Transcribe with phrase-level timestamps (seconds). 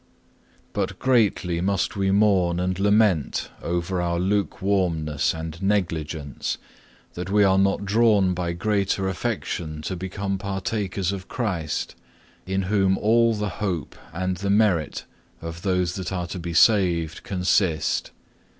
[0.73, 0.73] 12.
[0.89, 6.57] But greatly must we mourn and lament over our lukewarmness and negligence,
[7.13, 11.93] that we are not drawn by greater affection to become partakers of Christ,
[12.47, 15.05] in whom all the hope and the merit
[15.39, 18.09] of those that are to be saved consist.